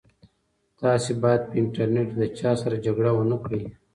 [0.79, 3.63] تاسي باید په انټرنيټ کې له چا سره جګړه ونه کړئ.